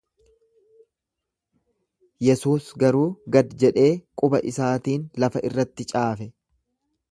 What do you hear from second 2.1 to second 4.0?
Yesuus garuu gad jedhee